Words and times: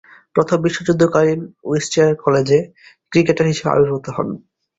প্রথম 0.35 0.57
বিশ্বযুদ্ধকালীন 0.61 1.39
উইনচেস্টার 1.63 2.09
কলেজে 2.23 2.59
ক্রিকেটার 3.11 3.49
হিসেবে 3.51 3.71
আবির্ভূত 3.71 4.05
হন। 4.15 4.27